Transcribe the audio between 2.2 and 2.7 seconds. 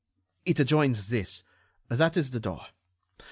the door.